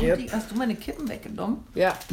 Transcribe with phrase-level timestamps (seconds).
[0.00, 1.64] Die, hast du meine Kippen weggenommen?
[1.74, 1.98] Ja.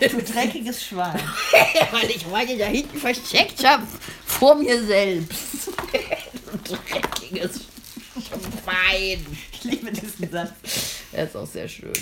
[0.00, 1.18] Du dreckiges Schwein.
[1.92, 3.84] Weil ich meine da hinten versteckt habe.
[4.26, 5.68] Vor mir selbst.
[5.68, 7.60] du dreckiges
[8.26, 9.26] Schwein.
[9.52, 10.50] Ich liebe diesen Satz.
[11.12, 11.92] Er ist auch sehr schön.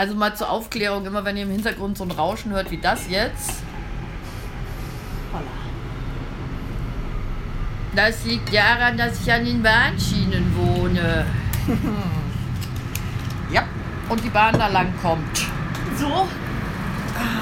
[0.00, 3.10] Also mal zur Aufklärung, immer wenn ihr im Hintergrund so ein Rauschen hört wie das
[3.10, 3.62] jetzt.
[7.94, 11.26] Das liegt daran, dass ich an den Bahnschienen wohne.
[13.52, 13.64] Ja.
[14.08, 15.38] Und die Bahn da lang kommt.
[15.98, 16.26] So?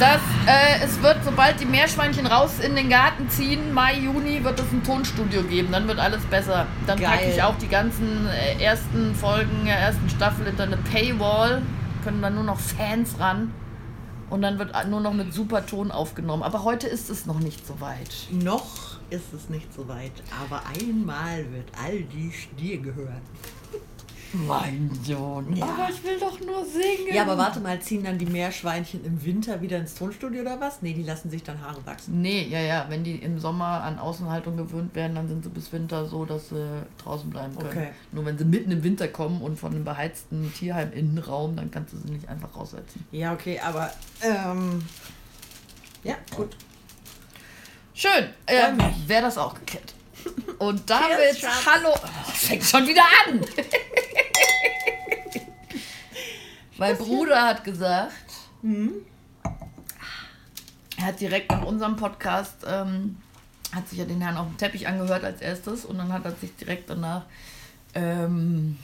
[0.00, 4.58] Das, äh, es wird, sobald die Meerschweinchen raus in den Garten ziehen, Mai, Juni, wird
[4.58, 5.70] es ein Tonstudio geben.
[5.70, 6.66] Dann wird alles besser.
[6.86, 11.62] Dann packe ich auch die ganzen äh, ersten Folgen der ersten Staffel hinter eine Paywall.
[12.04, 13.52] Können dann nur noch Fans ran.
[14.30, 16.42] Und dann wird nur noch mit super Ton aufgenommen.
[16.42, 18.28] Aber heute ist es noch nicht so weit.
[18.30, 23.22] Noch ist es nicht so weit, aber einmal wird all dies dir gehören.
[24.32, 25.56] Mein Sohn.
[25.56, 25.66] Ja.
[25.66, 27.14] Aber ich will doch nur singen.
[27.14, 30.82] Ja, aber warte mal, ziehen dann die Meerschweinchen im Winter wieder ins Tonstudio oder was?
[30.82, 32.20] Nee, die lassen sich dann Haare wachsen.
[32.20, 32.86] Nee, ja, ja.
[32.88, 36.50] Wenn die im Sommer an Außenhaltung gewöhnt werden, dann sind sie bis Winter so, dass
[36.50, 37.70] sie draußen bleiben können.
[37.70, 37.88] Okay.
[38.12, 41.94] Nur wenn sie mitten im Winter kommen und von einem beheizten Tierheim Innenraum, dann kannst
[41.94, 43.04] du sie nicht einfach raussetzen.
[43.10, 43.90] Ja, okay, aber
[44.22, 44.82] ähm,
[46.04, 46.56] ja, gut.
[47.94, 48.28] Schön.
[48.46, 48.78] Ähm.
[49.06, 49.94] Wäre das auch geklärt.
[50.58, 51.94] Und damit, Cheers, hallo.
[51.94, 53.41] Oh, fängt schon wieder an.
[56.77, 58.12] mein Bruder hat gesagt,
[58.62, 58.92] Hm?
[60.96, 63.16] er hat direkt nach unserem Podcast, ähm,
[63.72, 66.33] hat sich ja den Herrn auf dem Teppich angehört als erstes und dann hat er
[66.33, 67.22] sich direkt danach
[67.94, 68.78] ähm,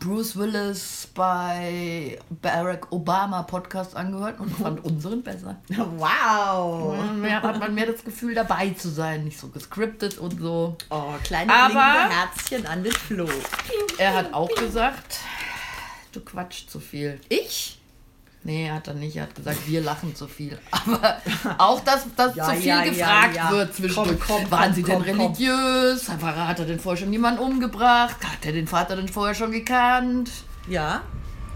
[0.00, 5.56] Bruce Willis bei Barack Obama Podcast angehört und fand unseren besser.
[5.68, 6.96] Wow.
[7.14, 10.76] Mehr hat man mehr das Gefühl dabei zu sein, nicht so gescriptet und so.
[10.90, 13.28] Oh, kleine Aber- Herzchen an den Flo.
[13.98, 15.18] Er hat auch gesagt,
[16.12, 17.20] du quatschst zu viel.
[17.28, 17.78] Ich?
[18.44, 19.16] Nee, hat er nicht.
[19.16, 20.58] Er hat gesagt, wir lachen zu viel.
[20.70, 21.16] Aber
[21.58, 23.50] auch, dass, dass Ja, zu viel ja, gefragt ja.
[23.50, 24.18] wird zwischendurch.
[24.26, 26.08] Komm, komm, Waren komm, sie denn religiös?
[26.08, 28.16] Hat er denn vorher schon jemanden umgebracht?
[28.24, 30.30] Hat er den Vater denn vorher schon gekannt?
[30.68, 31.02] Ja,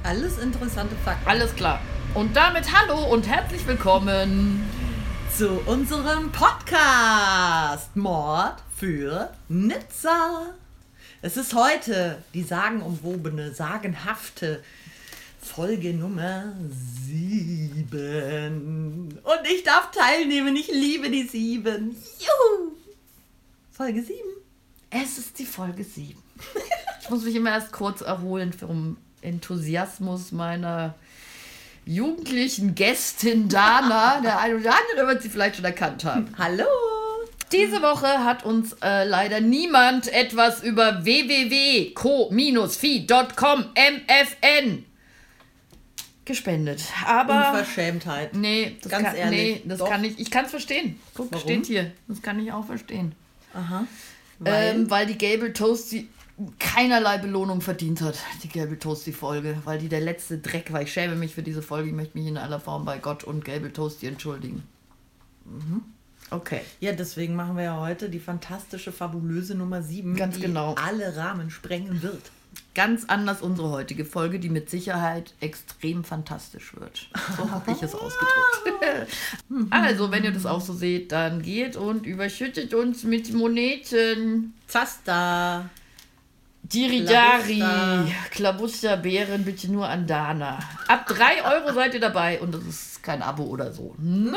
[0.04, 1.28] alles interessante Fakten.
[1.28, 1.80] Alles klar.
[2.14, 4.64] Und damit hallo und herzlich willkommen.
[5.36, 10.46] Zu unserem Podcast Mord für Nizza.
[11.20, 14.62] Es ist heute die sagenumwobene, sagenhafte
[15.46, 16.52] Folge Nummer
[17.06, 19.20] 7.
[19.22, 20.54] Und ich darf teilnehmen.
[20.56, 21.96] Ich liebe die 7.
[22.18, 22.72] Juhu!
[23.72, 24.18] Folge 7.
[24.90, 26.18] Es ist die Folge 7.
[27.00, 30.96] Ich muss mich immer erst kurz erholen vom Enthusiasmus meiner
[31.84, 34.20] jugendlichen Gästin Dana.
[34.22, 36.34] Der eine oder andere wird sie vielleicht schon erkannt haben.
[36.36, 36.64] Hallo!
[37.52, 41.94] Diese Woche hat uns äh, leider niemand etwas über www.co-fi.com
[43.76, 44.84] MFN
[46.26, 46.82] gespendet.
[47.06, 48.34] Aber Unverschämtheit.
[48.34, 49.88] nee, das, Ganz kann, ehrlich, nee, das doch.
[49.88, 50.18] kann ich.
[50.18, 51.00] Ich kann es verstehen.
[51.14, 51.42] Guck, Warum?
[51.42, 51.92] steht hier.
[52.08, 53.14] Das kann ich auch verstehen.
[53.54, 53.86] Aha.
[54.38, 56.08] Weil, ähm, weil die Gable Toasty
[56.58, 60.82] keinerlei Belohnung verdient hat, die Gable Toasty Folge, weil die der letzte Dreck war.
[60.82, 61.88] Ich schäme mich für diese Folge.
[61.88, 64.62] Ich möchte mich in aller Form bei Gott und Gable Toasty entschuldigen.
[65.46, 65.82] Mhm.
[66.30, 66.60] Okay.
[66.80, 70.74] Ja, deswegen machen wir ja heute die fantastische, fabulöse Nummer 7, Ganz die genau.
[70.74, 72.30] alle Rahmen sprengen wird.
[72.74, 77.08] Ganz anders unsere heutige Folge, die mit Sicherheit extrem fantastisch wird.
[77.36, 79.10] So habe ich es ausgedrückt.
[79.70, 84.52] also, wenn ihr das auch so seht, dann geht und überschüttet uns mit Moneten.
[84.66, 85.70] Zasta.
[86.72, 88.30] Diridari, Klabuster.
[88.30, 90.58] Klabusterbeeren bitte nur an Dana.
[90.88, 93.94] Ab 3 Euro seid ihr dabei und das ist kein Abo oder so.
[93.98, 94.36] Ne?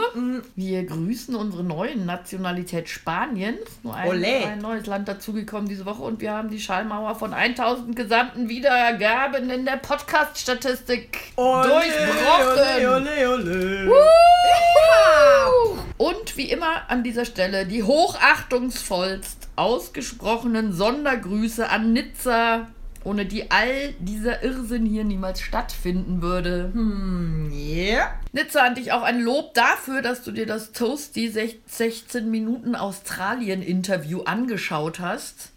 [0.55, 3.55] Wir grüßen unsere neuen Nationalität Spanien.
[3.81, 4.45] Nur ein, Olé.
[4.45, 9.49] ein neues Land dazugekommen diese Woche und wir haben die Schallmauer von 1000 gesamten Wiedergaben
[9.49, 11.79] in der Podcast-Statistik durchbrochen.
[12.85, 13.91] Ole, ole, ole.
[15.97, 22.67] Und wie immer an dieser Stelle die hochachtungsvollst ausgesprochenen Sondergrüße an Nizza,
[23.03, 26.71] ohne die all dieser Irrsinn hier niemals stattfinden würde.
[27.53, 28.13] Yeah.
[28.31, 32.75] Nizza, an dich auch ein Lob dafür, dass du dir das Toasty sech- 16 Minuten
[32.75, 35.51] Australien-Interview angeschaut hast.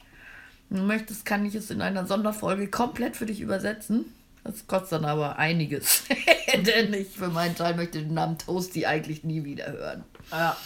[0.69, 4.07] Wenn du möchtest, kann ich es in einer Sonderfolge komplett für dich übersetzen.
[4.45, 6.05] Das kostet dann aber einiges.
[6.67, 10.05] Denn ich für meinen Teil möchte den Namen Toasty eigentlich nie wieder hören.
[10.31, 10.57] Ja.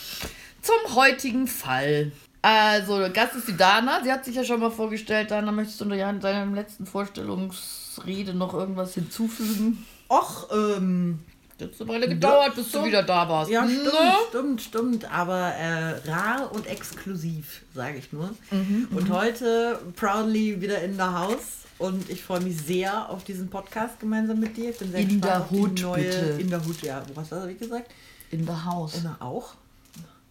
[0.63, 2.13] Zum heutigen Fall.
[2.49, 4.01] Also, Gast ist die Dana.
[4.05, 5.33] Sie hat sich ja schon mal vorgestellt.
[5.33, 9.85] Dana, möchtest du in deiner letzten Vorstellungsrede noch irgendwas hinzufügen?
[10.09, 11.19] Och, ähm.
[11.61, 13.51] Hat eine Weile gedauert, bis du wieder da warst.
[13.51, 14.13] Ja, stimmt, Ne?
[14.29, 15.11] stimmt, stimmt.
[15.13, 18.31] Aber äh, rar und exklusiv, sage ich nur.
[18.51, 21.63] Mhm, und heute proudly wieder in der Haus.
[21.79, 24.71] Und ich freue mich sehr auf diesen Podcast gemeinsam mit dir.
[24.71, 26.03] Ich bin sehr In gespannt der auf die Hut, neue.
[26.05, 26.41] bitte.
[26.43, 27.03] In der Hut, ja.
[27.15, 27.91] Was habe ich gesagt?
[28.31, 28.95] In der Haus.
[28.97, 29.55] In der auch?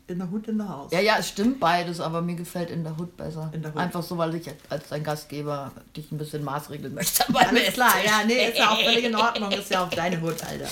[0.07, 0.91] In der Hut, in der Haus.
[0.91, 3.49] Ja, ja, es stimmt beides, aber mir gefällt in der Hood besser.
[3.53, 3.81] In der Hood.
[3.81, 7.25] Einfach so, weil ich als dein Gastgeber dich ein bisschen maßregeln möchte.
[7.33, 9.51] Alles klar, ja, nee, ist ja auch völlig in Ordnung.
[9.55, 10.67] Ist ja auch deine Hut, Alter.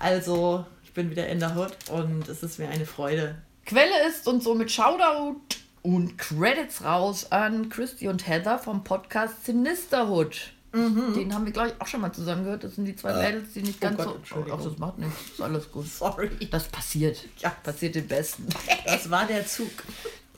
[0.00, 3.36] Also, ich bin wieder in der Hut und es ist mir eine Freude.
[3.64, 5.36] Quelle ist und somit Shoutout
[5.82, 10.52] und Credits raus an Christy und Heather vom Podcast Sinisterhood.
[10.72, 12.62] Den haben wir, glaube ich, auch schon mal zusammen gehört.
[12.62, 14.44] Das sind die zwei Mädels, die nicht Oh ganz Gott, so.
[14.52, 15.14] Ach, das macht nichts.
[15.32, 15.86] Ist alles gut.
[15.98, 16.30] Sorry.
[16.50, 17.24] Das passiert.
[17.38, 17.50] Ja.
[17.50, 18.46] Passiert den Besten.
[18.84, 19.70] Das war der Zug.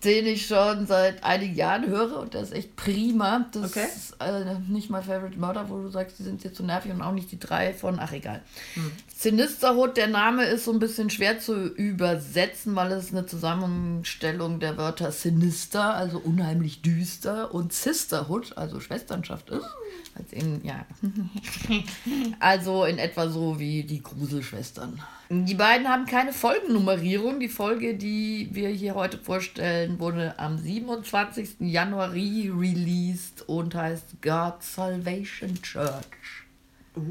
[0.05, 3.47] Den ich schon seit einigen Jahren höre und der ist echt prima.
[3.52, 3.87] Das Okay.
[3.94, 7.02] ist äh, nicht mein Favorite Murder, wo du sagst, die sind jetzt zu nervig und
[7.02, 8.43] auch nicht die drei von, ach egal.
[9.14, 14.79] Sinisterhood, der Name ist so ein bisschen schwer zu übersetzen, weil es eine Zusammenstellung der
[14.79, 19.67] Wörter Sinister, also unheimlich düster, und Sisterhood, also Schwesternschaft ist.
[20.14, 20.87] Als in, ja.
[22.41, 25.00] Also in etwa so wie die Gruselschwestern.
[25.32, 27.38] Die beiden haben keine Folgennummerierung.
[27.38, 31.60] Die Folge, die wir hier heute vorstellen, wurde am 27.
[31.60, 36.04] Januar re-released und heißt God's Salvation Church.
[36.96, 37.02] Uh,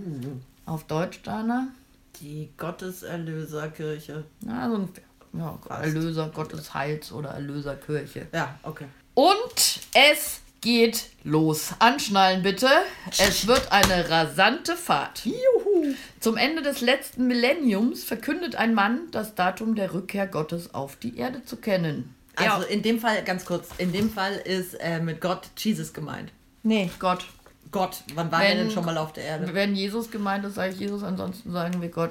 [0.66, 1.70] Auf Deutsch, Dana?
[2.22, 4.24] die Gotteserlöserkirche.
[4.42, 5.04] Na, so ungefähr.
[5.34, 5.84] Ja, Fast.
[5.84, 8.28] Erlöser Gottes Heils oder Erlöserkirche.
[8.34, 8.86] Ja, okay.
[9.14, 11.74] Und es geht los.
[11.80, 12.68] Anschnallen bitte.
[13.12, 15.26] Es wird eine rasante Fahrt.
[15.26, 15.94] Juhu.
[16.20, 21.18] Zum Ende des letzten Millenniums verkündet ein Mann das Datum der Rückkehr Gottes auf die
[21.18, 22.14] Erde zu kennen.
[22.36, 25.94] Also ja, in dem Fall, ganz kurz, in dem Fall ist äh, mit Gott Jesus
[25.94, 26.32] gemeint.
[26.64, 27.26] nee, Gott.
[27.72, 29.54] Gott, wann war Wenn- er denn schon mal auf der Erde?
[29.54, 32.10] Wenn Jesus gemeint ist, sage ich Jesus, ansonsten sagen wir Gott.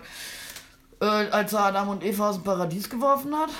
[1.00, 3.50] Äh, als er Adam und Eva aus dem Paradies geworfen hat,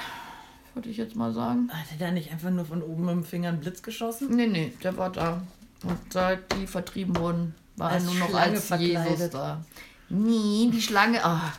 [0.74, 1.68] würde ich jetzt mal sagen.
[1.72, 4.28] Hat er da nicht einfach nur von oben mit dem Finger einen Blitz geschossen?
[4.30, 5.42] Nee, nee, der war da.
[5.82, 9.10] Und seit die vertrieben wurden, war er nur noch Schlange als verkleidet.
[9.18, 9.64] Jesus da.
[10.10, 11.25] Nee, die Schlange.
[11.25, 11.52] Ah.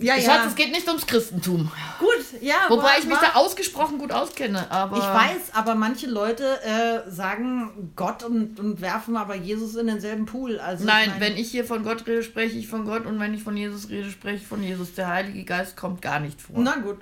[0.00, 1.70] Ja, Schatz, es geht nicht ums Christentum.
[2.00, 2.54] Gut, ja.
[2.68, 4.68] Wobei war- ich mich war- da ausgesprochen gut auskenne.
[4.70, 9.86] Aber Ich weiß, aber manche Leute äh, sagen Gott und, und werfen aber Jesus in
[9.86, 10.58] denselben Pool.
[10.58, 13.20] Also Nein, ich mein- wenn ich hier von Gott rede, spreche ich von Gott und
[13.20, 14.94] wenn ich von Jesus rede, spreche ich von Jesus.
[14.94, 16.56] Der Heilige Geist kommt gar nicht vor.
[16.58, 16.98] Na gut,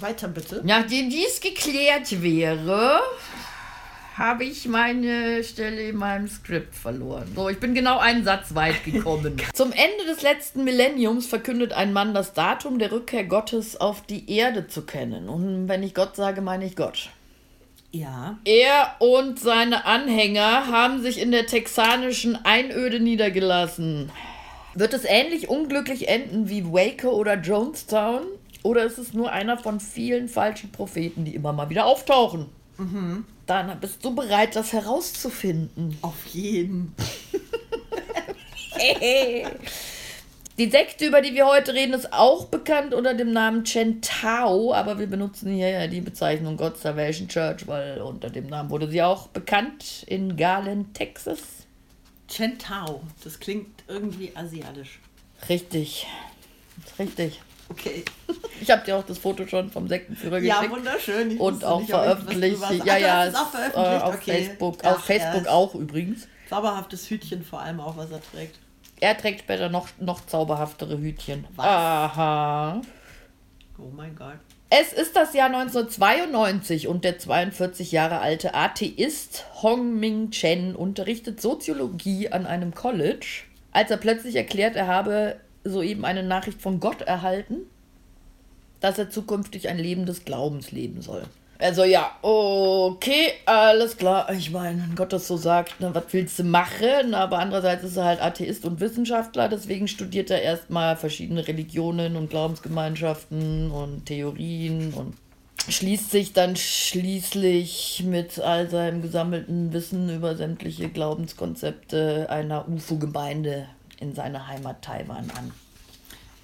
[0.00, 0.60] weiter bitte.
[0.62, 3.00] Nachdem dies geklärt wäre,
[4.18, 7.30] habe ich meine Stelle in meinem Skript verloren.
[7.34, 9.36] So, ich bin genau einen Satz weit gekommen.
[9.54, 14.30] Zum Ende des letzten Millenniums verkündet ein Mann das Datum der Rückkehr Gottes auf die
[14.30, 15.28] Erde zu kennen.
[15.28, 17.10] Und wenn ich Gott sage, meine ich Gott.
[17.92, 18.38] Ja.
[18.44, 24.10] Er und seine Anhänger haben sich in der texanischen Einöde niedergelassen.
[24.74, 28.22] Wird es ähnlich unglücklich enden wie Waco oder Jonestown?
[28.62, 32.46] Oder ist es nur einer von vielen falschen Propheten, die immer mal wieder auftauchen?
[33.46, 35.96] Dann bist du bereit, das herauszufinden.
[36.02, 36.94] Auf jeden.
[40.58, 44.98] Die Sekte, über die wir heute reden, ist auch bekannt unter dem Namen Chentao, aber
[44.98, 49.02] wir benutzen hier ja die Bezeichnung God Salvation Church, weil unter dem Namen wurde sie
[49.02, 51.40] auch bekannt in Garland, Texas.
[52.28, 53.02] Chentao.
[53.22, 54.98] Das klingt irgendwie asiatisch.
[55.48, 56.06] Richtig.
[56.98, 57.40] Richtig.
[57.68, 58.04] Okay.
[58.58, 60.74] Ich habe dir auch das Foto schon vom Sektenführer Ja, geschickt.
[60.74, 61.30] wunderschön.
[61.32, 62.58] Ich und auch nicht, veröffentlicht.
[62.86, 63.76] Ja, ja, ist auch es, veröffentlicht.
[63.92, 64.32] äh, auf okay.
[64.46, 64.78] Facebook.
[64.82, 66.26] Ach, auf Facebook auch übrigens.
[66.48, 68.58] Zauberhaftes Hütchen vor allem auch, was er trägt.
[69.00, 71.44] Er trägt später noch, noch zauberhaftere Hütchen.
[71.54, 71.66] Was?
[71.66, 72.80] Aha.
[73.78, 74.38] Oh mein Gott.
[74.70, 81.42] Es ist das Jahr 1992 und der 42 Jahre alte Atheist Hong Ming Chen unterrichtet
[81.42, 85.36] Soziologie an einem College, als er plötzlich erklärt, er habe
[85.70, 87.56] soeben eine Nachricht von Gott erhalten,
[88.80, 91.24] dass er zukünftig ein Leben des Glaubens leben soll.
[91.58, 94.30] Also ja, okay, alles klar.
[94.32, 97.14] Ich meine, wenn Gott das so sagt, ne, was willst du machen?
[97.14, 102.28] Aber andererseits ist er halt Atheist und Wissenschaftler, deswegen studiert er erstmal verschiedene Religionen und
[102.28, 105.14] Glaubensgemeinschaften und Theorien und
[105.68, 113.66] schließt sich dann schließlich mit all seinem gesammelten Wissen über sämtliche Glaubenskonzepte einer UFO-Gemeinde
[114.00, 115.52] in seiner Heimat Taiwan an.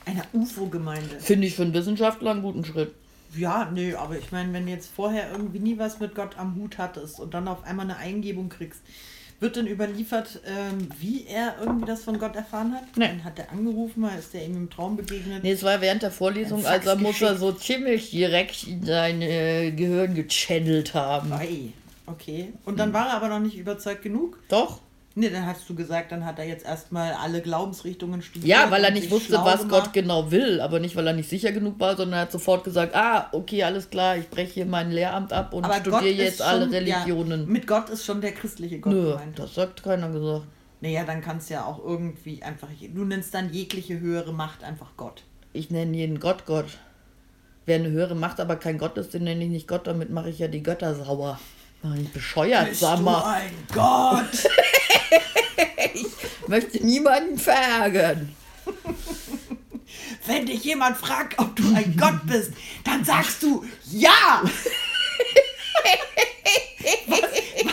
[0.05, 1.21] Eine UFO-Gemeinde.
[1.21, 2.95] Finde ich für einen Wissenschaftler einen guten Schritt.
[3.37, 6.57] Ja, nee, aber ich meine, wenn du jetzt vorher irgendwie nie was mit Gott am
[6.57, 8.83] Hut hattest und dann auf einmal eine Eingebung kriegst,
[9.43, 12.85] Wird denn überliefert, ähm, wie er irgendwie das von Gott erfahren hat?
[12.97, 13.09] Nee.
[13.09, 15.43] Dann hat er angerufen, mal ist er ihm im Traum begegnet.
[15.43, 19.73] Nee, es war während der Vorlesung, also muss er so ziemlich direkt in sein äh,
[19.73, 21.33] Gehirn gechannelt haben.
[21.33, 21.73] Ei,
[22.07, 22.53] okay.
[22.65, 24.39] Und dann war er aber noch nicht überzeugt genug?
[24.49, 24.81] Doch?
[25.15, 28.47] Nee, dann hast du gesagt, dann hat er jetzt erstmal alle Glaubensrichtungen studiert.
[28.49, 29.85] Ja, weil er nicht wusste, was gemacht.
[29.85, 32.65] Gott genau will, aber nicht, weil er nicht sicher genug war, sondern er hat sofort
[32.65, 36.41] gesagt, ah, okay, alles klar, ich breche hier mein Lehramt ab und Aber studiere jetzt
[36.41, 37.41] alle schon- Religionen.
[37.43, 39.39] Ja, mit Gott ist schon der christliche Gott Nö, gemeint.
[39.39, 40.47] das sagt keiner gesagt.
[40.81, 42.69] Naja, dann kannst du ja auch irgendwie einfach.
[42.95, 45.23] Du nennst dann jegliche höhere Macht einfach Gott.
[45.53, 46.79] Ich nenne jeden Gott Gott.
[47.67, 50.31] Wer eine höhere Macht, aber kein Gott ist, den nenne ich nicht Gott, damit mache
[50.31, 51.39] ich ja die Götter sauer.
[52.01, 53.25] Ich bescheuert, sag mal.
[53.25, 54.49] ein Gott?
[56.47, 58.37] Möchte niemanden verärgern.
[60.27, 62.53] Wenn dich jemand fragt, ob du ein Gott bist,
[62.85, 64.43] dann sagst du ja!
[67.09, 67.21] was,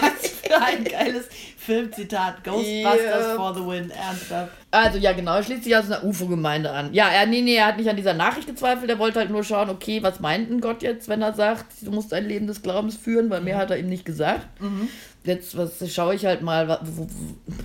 [0.02, 1.26] was für ein geiles
[1.70, 2.44] Filmzitat.
[2.44, 3.36] Ghostbusters Ja.
[3.36, 3.92] for the win.
[3.92, 4.52] Ernsthaft.
[4.72, 6.94] Also ja, genau, er schließt sich aus einer UFO-Gemeinde an.
[6.94, 9.44] Ja, er, nee, nee, er hat nicht an dieser Nachricht gezweifelt, er wollte halt nur
[9.44, 12.62] schauen, okay, was meint denn Gott jetzt, wenn er sagt, du musst ein Leben des
[12.62, 14.48] Glaubens führen, weil mehr hat er ihm nicht gesagt.
[15.24, 17.08] Jetzt was, schaue ich halt mal wo, wo,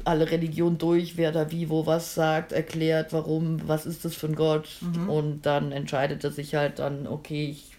[0.04, 4.26] alle Religionen durch, wer da wie, wo was sagt, erklärt, warum, was ist das für
[4.28, 4.68] ein Gott.
[5.06, 7.72] Und dann entscheidet er sich halt dann, okay, ich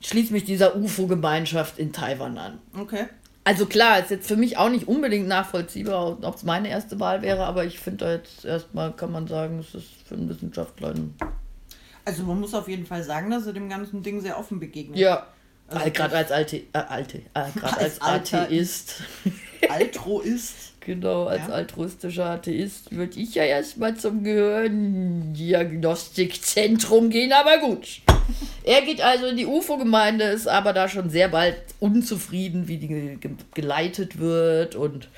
[0.00, 2.58] schließe mich dieser UFO-Gemeinschaft in Taiwan an.
[2.78, 3.06] Okay.
[3.46, 7.22] Also klar, ist jetzt für mich auch nicht unbedingt nachvollziehbar, ob es meine erste Wahl
[7.22, 10.88] wäre, aber ich finde da jetzt erstmal, kann man sagen, es ist für einen Wissenschaftler
[10.88, 11.14] ein...
[12.04, 14.98] Also man muss auf jeden Fall sagen, dass er dem ganzen Ding sehr offen begegnet.
[14.98, 15.28] Ja,
[15.68, 17.22] Also also gerade als Alte, äh, Alte, äh,
[17.54, 18.94] gerade als Als Atheist,
[19.68, 20.54] Altruist.
[20.80, 21.54] genau, als Ja.
[21.54, 28.00] altruistischer Atheist, würde ich ja erstmal zum Gehirndiagnostikzentrum gehen, aber gut.
[28.64, 32.88] Er geht also in die UFO-Gemeinde, ist aber da schon sehr bald unzufrieden, wie die
[32.88, 35.08] ge ge geleitet wird und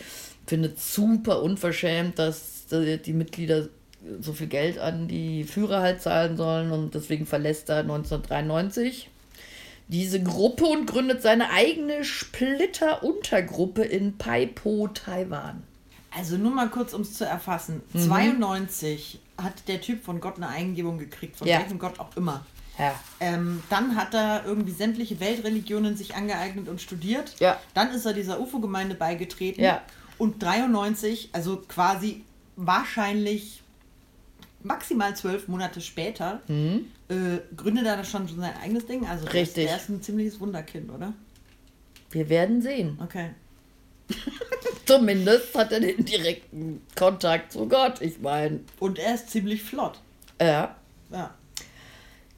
[0.47, 3.69] findet super unverschämt, dass die die Mitglieder
[4.21, 9.11] so viel Geld an die Führer halt zahlen sollen und deswegen verlässt er 1993
[9.89, 15.63] diese Gruppe und gründet seine eigene Splitter-Untergruppe in Paipo, Taiwan.
[16.17, 17.83] Also nur mal kurz, um es zu erfassen.
[17.93, 18.01] Mhm.
[18.01, 21.61] 92 hat der Typ von Gott eine Eingebung gekriegt, von Ja.
[21.61, 22.45] welchem Gott auch immer.
[22.79, 22.95] Ja.
[23.21, 27.35] Ähm, dann hat er irgendwie sämtliche Weltreligionen sich angeeignet und studiert.
[27.41, 27.61] Ja.
[27.75, 29.61] Dann ist er dieser UFO-Gemeinde beigetreten.
[29.63, 29.83] Ja.
[30.17, 32.25] Und 93, also quasi
[32.57, 33.63] wahrscheinlich
[34.63, 39.07] maximal zwölf Monate später, äh, gründet er da schon sein eigenes Ding.
[39.07, 39.31] Also Mhm.
[39.31, 39.67] Richtig.
[39.67, 41.13] Der ist ein ziemliches Wunderkind, oder?
[42.11, 42.99] Wir werden sehen.
[43.03, 43.31] Okay.
[44.87, 48.01] Zumindest hat er den direkten Kontakt zu Gott.
[48.01, 50.01] Ich meine, Und er ist ziemlich flott.
[50.41, 50.75] ja.
[51.11, 51.35] Ja.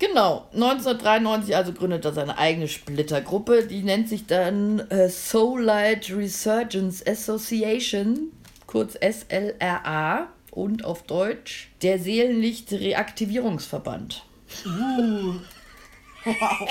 [0.00, 6.11] Genau, 1993 also gründet er seine eigene Splittergruppe, die nennt sich dann äh, Soul Light
[6.11, 8.33] Resurgence Association,
[8.66, 14.25] kurz SLRA und auf Deutsch der Seelenlicht Reaktivierungsverband.
[14.64, 15.35] Uh.
[16.25, 16.69] Wow.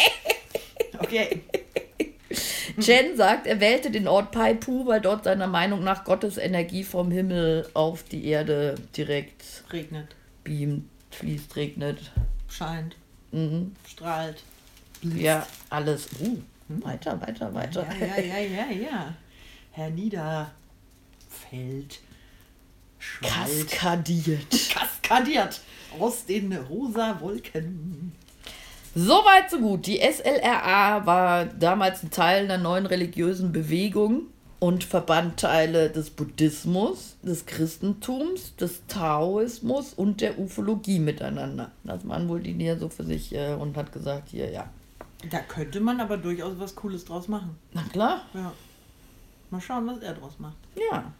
[0.97, 1.43] Okay.
[2.79, 7.11] Chen sagt, er wählte den Ort Paipu, weil dort seiner Meinung nach Gottes Energie vom
[7.11, 12.11] Himmel auf die Erde direkt Regnet, beamt, fließt, regnet.
[12.47, 12.95] scheint,
[13.31, 13.75] Mhm.
[13.87, 14.43] strahlt.
[15.01, 16.07] Ja, alles.
[16.19, 17.85] Uh, weiter, weiter, weiter.
[17.99, 19.13] Ja, ja, ja, ja, ja.
[19.71, 20.51] Herr Niederfeld
[23.21, 24.69] Kaskadiert.
[24.73, 25.61] kaskadiert
[25.99, 28.11] aus den rosa Wolken.
[28.95, 29.87] Soweit so gut.
[29.87, 34.23] Die SLRA war damals ein Teil einer neuen religiösen Bewegung
[34.59, 41.71] und verband Teile des Buddhismus, des Christentums, des Taoismus und der Ufologie miteinander.
[41.83, 44.69] Das waren wohl die die so für sich äh, und hat gesagt, hier, ja.
[45.29, 47.57] Da könnte man aber durchaus was Cooles draus machen.
[47.73, 48.51] Na klar, Ja.
[49.51, 50.57] Mal schauen, was er draus macht.
[50.91, 51.11] ja.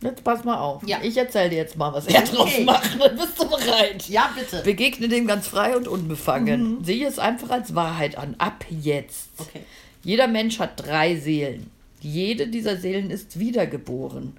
[0.00, 0.86] Jetzt pass mal auf.
[0.86, 0.98] Ja.
[1.02, 2.64] Ich erzähle dir jetzt mal, was er draus Okay.
[2.64, 2.98] macht.
[3.16, 4.06] Bist du bereit?
[4.08, 4.60] Ja, bitte.
[4.62, 6.84] Begegne dem ganz frei und unbefangen.
[6.84, 8.34] Sehe es einfach als Wahrheit an.
[8.36, 9.30] Ab jetzt.
[9.38, 9.60] Okay.
[10.02, 11.70] Jeder Mensch hat drei Seelen.
[12.04, 14.34] Jede dieser Seelen ist wiedergeboren.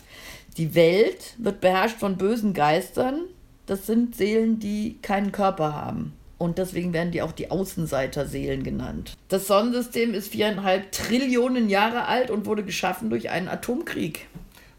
[0.57, 3.21] Die Welt wird beherrscht von bösen Geistern.
[3.65, 6.13] Das sind Seelen, die keinen Körper haben.
[6.37, 9.17] Und deswegen werden die auch die Außenseiterseelen genannt.
[9.29, 14.27] Das Sonnensystem ist viereinhalb Trillionen Jahre alt und wurde geschaffen durch einen Atomkrieg.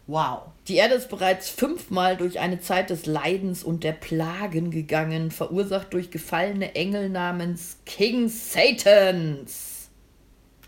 [0.05, 0.43] Wow.
[0.67, 5.93] Die Erde ist bereits fünfmal durch eine Zeit des Leidens und der Plagen gegangen, verursacht
[5.93, 9.76] durch gefallene Engel namens King Satans.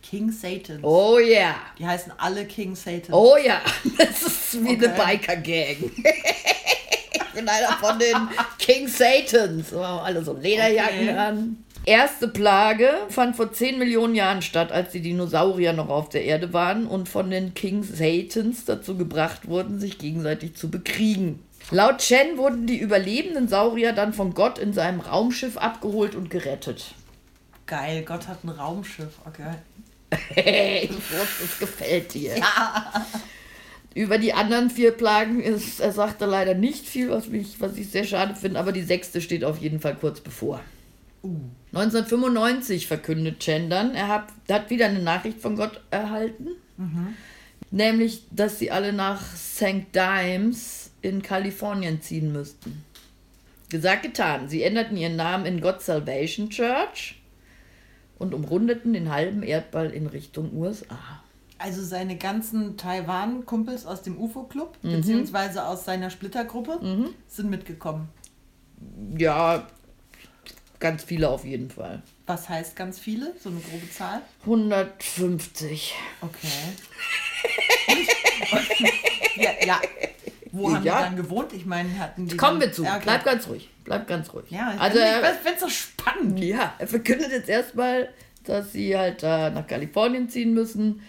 [0.09, 0.79] King Satan.
[0.83, 1.55] Oh ja.
[1.77, 3.13] Die heißen alle King Satan.
[3.13, 3.61] Oh ja.
[3.97, 5.17] Das ist wie eine Okay.
[5.17, 5.91] Biker-Gang.
[7.13, 8.15] ich bin einer von den
[8.57, 9.71] King Satans.
[9.71, 11.17] Wir haben alle so Lederjacken Okay.
[11.17, 11.63] an.
[11.85, 16.53] erste Plage fand vor 10 Millionen Jahren statt, als die Dinosaurier noch auf der Erde
[16.53, 21.43] waren und von den King Satans dazu gebracht wurden, sich gegenseitig zu bekriegen.
[21.71, 26.95] Laut Chen wurden die überlebenden Saurier dann von Gott in seinem Raumschiff abgeholt und gerettet.
[27.67, 29.19] Geil, Gott hat ein Raumschiff.
[29.27, 29.53] Okay.
[30.11, 32.35] Hey, ich wusste, es gefällt dir.
[33.95, 37.89] Über die anderen vier Plagen ist, er sagte leider nicht viel, was, mich, was ich
[37.89, 40.61] sehr schade finde, aber die sechste steht auf jeden Fall kurz bevor.
[41.73, 46.49] 1995 verkündet Chen dann, er hat, hat wieder eine Nachricht von Gott erhalten,
[47.71, 49.93] nämlich, dass sie alle nach St.
[49.93, 52.83] Dimes in Kalifornien ziehen müssten.
[53.69, 54.49] Gesagt, getan.
[54.49, 57.18] Sie änderten ihren Namen in God Salvation Church
[58.19, 60.99] und umrundeten den halben Erdball in Richtung USA.
[61.57, 66.79] Also seine ganzen Taiwan-Kumpels aus dem UFO-Club, beziehungsweise aus seiner Splittergruppe,
[67.27, 68.07] sind mitgekommen.
[69.17, 69.67] Ja,
[70.79, 72.01] ganz viele auf jeden Fall.
[72.27, 73.33] Was heißt ganz viele?
[73.41, 74.21] So eine grobe Zahl?
[74.41, 75.95] 150.
[76.21, 76.47] Okay.
[77.87, 77.97] Und,
[78.53, 79.81] und, ja, ja.
[80.51, 80.99] Wo haben Ja.
[80.99, 81.53] die dann gewohnt?
[81.53, 82.37] Ich meine, hatten die.
[82.37, 82.83] Kommen wir zu.
[82.83, 83.01] Ja, okay.
[83.03, 83.69] Bleib ganz ruhig.
[83.83, 84.45] Bleib ganz ruhig.
[84.49, 86.39] Ja, also, also, ich finde so spannend.
[86.39, 88.09] ja, er verkündet jetzt erstmal,
[88.43, 91.01] dass sie halt da nach Kalifornien ziehen müssen.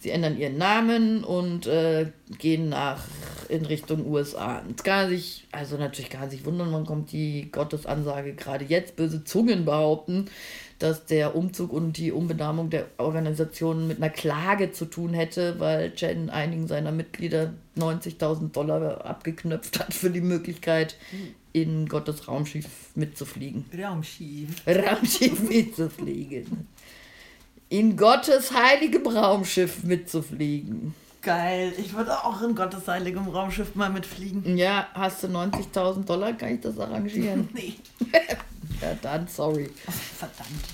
[0.00, 2.06] Sie ändern ihren Namen und äh,
[2.38, 3.02] gehen nach
[3.48, 4.62] in Richtung USA.
[4.68, 8.94] Jetzt kann sich, also natürlich kann sich wundern, wann kommt die Gottesansage gerade jetzt.
[8.94, 10.26] Böse Zungen behaupten,
[10.78, 15.92] dass der Umzug und die Umbenamung der Organisation mit einer Klage zu tun hätte, weil
[15.94, 20.96] Chen einigen seiner Mitglieder 90.000 Dollar abgeknöpft hat für die Möglichkeit,
[21.52, 23.64] in Gottes Raumschiff mitzufliegen.
[23.76, 24.62] Raumschiff.
[24.66, 26.68] Raumschiff mitzufliegen.
[27.70, 30.94] In Gottes heiligem Raumschiff mitzufliegen.
[31.20, 31.72] Geil.
[31.76, 34.56] Ich würde auch in Gottes heiligem Raumschiff mal mitfliegen.
[34.56, 37.48] Ja, hast du 90.000 Dollar, kann ich das arrangieren?
[37.54, 37.74] Nee.
[38.80, 39.70] ja, dann sorry.
[40.18, 40.64] Verdammt.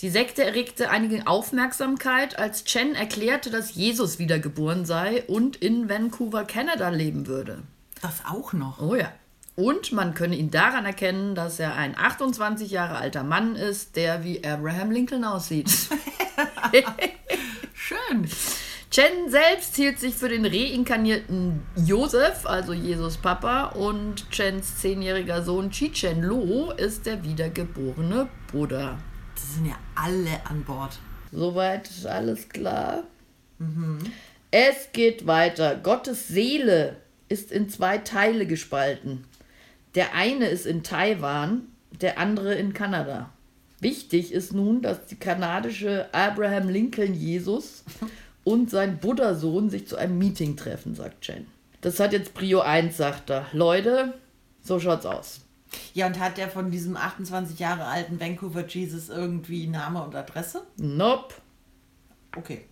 [0.00, 6.44] Die Sekte erregte einige Aufmerksamkeit, als Chen erklärte, dass Jesus wiedergeboren sei und in Vancouver,
[6.44, 7.62] Kanada leben würde.
[8.00, 8.80] Das auch noch.
[8.80, 9.12] Oh ja.
[9.54, 14.24] Und man könne ihn daran erkennen, dass er ein 28 Jahre alter Mann ist, der
[14.24, 15.70] wie Abraham Lincoln aussieht.
[17.74, 18.28] Schön.
[18.92, 25.70] Chen selbst hielt sich für den reinkarnierten Josef, also Jesus Papa, und Chens zehnjähriger Sohn
[25.70, 28.98] Chi-Chen Lo ist der wiedergeborene Buddha.
[29.34, 30.98] Das sind ja alle an Bord.
[31.32, 33.04] Soweit ist alles klar.
[34.50, 35.76] Es geht weiter.
[35.76, 36.98] Gottes Seele
[37.30, 39.24] ist in zwei Teile gespalten.
[39.94, 41.62] Der eine ist in Taiwan,
[41.98, 43.30] der andere in Kanada.
[43.80, 47.84] Wichtig ist nun, dass die kanadische Abraham Lincoln Jesus
[48.44, 51.46] und sein Buddha-Sohn sich zu einem Meeting treffen, sagt Chen.
[51.80, 53.46] Das hat jetzt Prio 1, sagt er.
[53.52, 54.14] Leute,
[54.62, 55.40] so schaut's aus.
[55.94, 60.62] Ja, und hat der von diesem 28 Jahre alten Vancouver Jesus irgendwie Name und Adresse?
[60.76, 61.34] Nope.
[62.36, 62.66] Okay.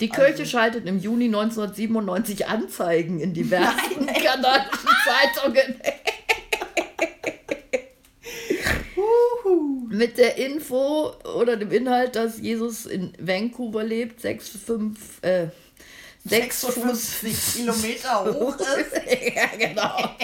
[0.00, 5.80] Die Kirche schaltet im Juni 1997 Anzeigen in diversen kanadischen Zeitungen.
[10.00, 15.48] Mit der Info oder dem Inhalt, dass Jesus in Vancouver lebt, 6, 5, äh,
[16.24, 16.74] 6 Fuß.
[16.74, 19.34] 56 Kilometer hoch ist.
[19.34, 20.16] ja, genau.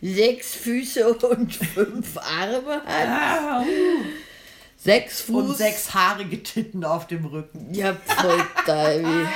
[0.00, 3.66] Sechs Füße und fünf Arme hat.
[4.78, 5.50] Sechs Fuß.
[5.50, 7.74] Und sechs haarige Titten auf dem Rücken.
[7.74, 9.26] Ja, voll Divi.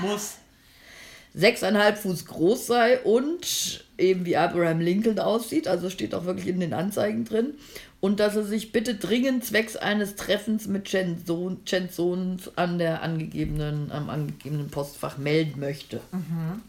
[0.00, 0.34] Muss.
[1.32, 6.60] sechseinhalb Fuß groß sei und eben wie Abraham Lincoln aussieht, also steht auch wirklich in
[6.60, 7.54] den Anzeigen drin.
[8.00, 14.08] Und dass er sich bitte dringend zwecks eines Treffens mit Sohn an der angegebenen, am
[14.08, 16.00] angegebenen Postfach melden möchte.
[16.12, 16.62] Mhm.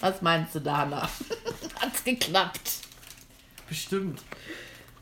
[0.00, 1.08] Was meinst du, Dana?
[1.80, 2.78] Hat's geklappt?
[3.68, 4.20] Bestimmt.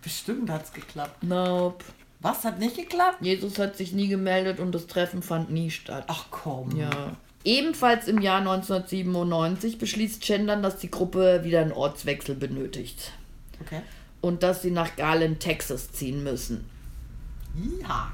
[0.02, 1.22] Bestimmt hat's geklappt.
[1.22, 1.85] Nope.
[2.20, 3.18] Was hat nicht geklappt?
[3.20, 6.05] Jesus hat sich nie gemeldet und das Treffen fand nie statt.
[6.09, 6.76] Ach komm.
[6.76, 7.16] Ja.
[7.44, 13.12] Ebenfalls im Jahr 1997 beschließt Chen dann, dass die Gruppe wieder einen Ortswechsel benötigt.
[13.61, 13.83] Okay.
[14.22, 16.64] Und dass sie nach Garland, Texas ziehen müssen.
[17.82, 18.11] Ja.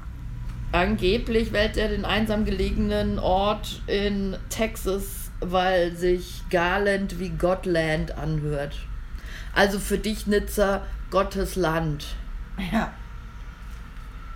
[0.73, 8.75] Angeblich wählt er den einsam gelegenen Ort in Texas, weil sich Garland wie Gottland anhört.
[9.55, 12.15] Also für dich, Nizza, Gottes Land.
[12.71, 12.93] Ja.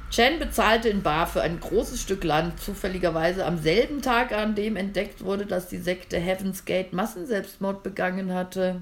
[0.09, 4.75] Chen bezahlte in Bar für ein großes Stück Land, zufälligerweise am selben Tag, an dem
[4.75, 8.81] entdeckt wurde, dass die Sekte Heaven's Gate Massenselbstmord begangen hatte.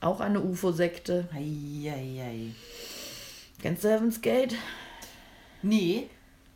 [0.00, 1.28] Auch eine UFO-Sekte.
[1.32, 2.52] Eieiei.
[3.60, 4.54] Kennst du Heaven's Gate?
[5.62, 6.08] Nee.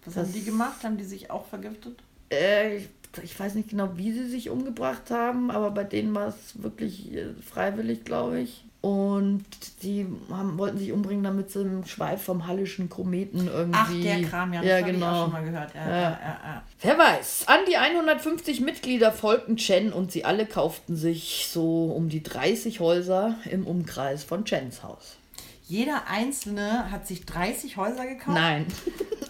[0.05, 0.85] Was Das- haben die gemacht?
[0.85, 1.99] Haben die sich auch vergiftet?
[2.31, 2.89] Äh, ich,
[3.23, 7.13] ich weiß nicht genau, wie sie sich umgebracht haben, aber bei denen war es wirklich
[7.13, 8.65] äh, freiwillig, glaube ich.
[8.83, 9.45] Und
[9.85, 13.79] die haben, wollten sich umbringen, damit sie im Schweif vom Hallischen Kometen irgendwie.
[13.81, 14.89] Ach, der Kram, ja, das ja, genau.
[14.91, 15.23] ich auch genau.
[15.23, 15.75] schon mal gehört.
[15.75, 16.01] Ja, ja.
[16.01, 17.45] Ja, ja, Wer weiß.
[17.47, 22.81] An die 150 Mitglieder folgten Chen und sie alle kauften sich so um die 30
[22.81, 25.17] Häuser im Umkreis von Chens Haus.
[25.63, 28.37] Jeder Einzelne hat sich 30 Häuser gekauft?
[28.37, 28.67] Nein.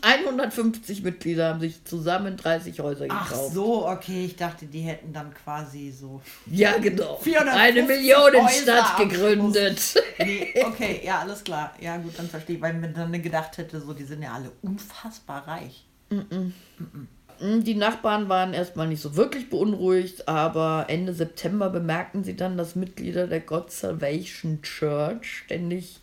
[0.03, 3.33] 150 Mitglieder haben sich zusammen 30 Häuser gekauft.
[3.33, 4.25] Ach so, okay.
[4.25, 6.21] Ich dachte, die hätten dann quasi so.
[6.47, 7.21] Ja, genau.
[7.53, 9.95] Eine Millionenstadt gegründet.
[10.19, 11.73] Nee, okay, ja, alles klar.
[11.81, 14.51] Ja, gut, dann verstehe ich, weil man dann gedacht hätte, so, die sind ja alle
[14.63, 15.85] unfassbar reich.
[16.11, 16.53] Mm -mm.
[16.79, 17.09] Mm
[17.43, 22.77] die Nachbarn waren erstmal nicht so wirklich beunruhigt, aber Ende September bemerkten sie dann, dass
[22.77, 26.02] Mitglieder der God Salvation Church ständig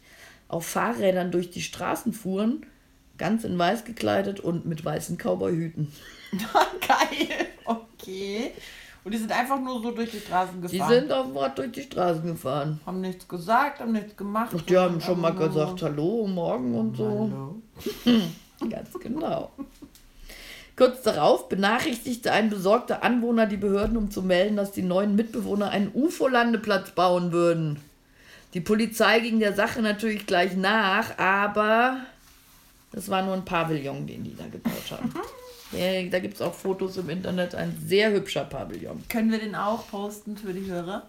[0.50, 2.66] auf Fahrrädern durch die Straßen fuhren
[3.20, 5.92] ganz in weiß gekleidet und mit weißen Cowboyhüten.
[6.32, 8.52] Geil, okay.
[9.04, 10.90] Und die sind einfach nur so durch die Straßen gefahren.
[10.90, 12.80] Die sind auf Wort durch die Straßen gefahren.
[12.86, 14.52] Haben nichts gesagt, haben nichts gemacht.
[14.58, 17.06] Ach, die haben schon mal gesagt, hallo, morgen und so.
[17.06, 17.62] Hallo.
[18.70, 19.52] Ganz genau.
[20.76, 25.70] Kurz darauf benachrichtigte ein besorgter Anwohner die Behörden, um zu melden, dass die neuen Mitbewohner
[25.70, 27.80] einen UFO-Landeplatz bauen würden.
[28.54, 31.98] Die Polizei ging der Sache natürlich gleich nach, aber
[32.92, 35.14] das war nur ein Pavillon, den die da gebaut haben.
[35.72, 37.54] Ja, da gibt es auch Fotos im Internet.
[37.54, 39.04] Ein sehr hübscher Pavillon.
[39.08, 41.08] Können wir den auch posten für die Hörer?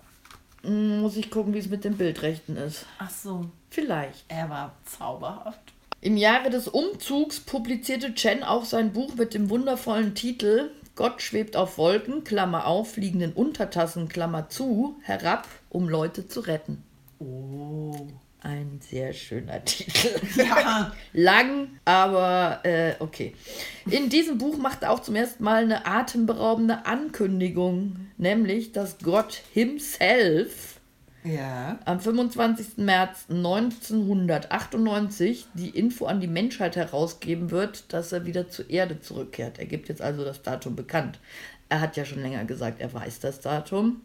[0.62, 2.84] Hm, muss ich gucken, wie es mit den Bildrechten ist.
[2.98, 3.46] Ach so.
[3.70, 4.24] Vielleicht.
[4.28, 5.72] Er war zauberhaft.
[6.02, 11.56] Im Jahre des Umzugs publizierte Chen auch sein Buch mit dem wundervollen Titel Gott schwebt
[11.56, 16.82] auf Wolken, Klammer auf, fliegenden Untertassen, Klammer zu, herab, um Leute zu retten.
[17.20, 17.94] Oh.
[18.42, 20.18] Ein sehr schöner Titel.
[20.36, 20.92] Ja.
[21.12, 23.34] Lang, aber äh, okay.
[23.90, 29.42] In diesem Buch macht er auch zum ersten Mal eine atemberaubende Ankündigung, nämlich, dass Gott
[29.52, 30.80] himself
[31.22, 31.78] ja.
[31.84, 32.78] am 25.
[32.78, 39.58] März 1998 die Info an die Menschheit herausgeben wird, dass er wieder zur Erde zurückkehrt.
[39.58, 41.18] Er gibt jetzt also das Datum bekannt.
[41.68, 44.00] Er hat ja schon länger gesagt, er weiß das Datum.